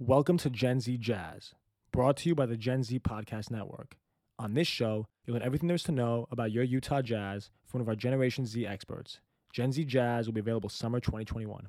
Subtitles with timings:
[0.00, 1.54] Welcome to Gen Z Jazz,
[1.90, 3.96] brought to you by the Gen Z Podcast Network.
[4.38, 7.82] On this show, you'll learn everything there's to know about your Utah Jazz from one
[7.82, 9.18] of our Generation Z experts.
[9.52, 11.66] Gen Z Jazz will be available summer 2021.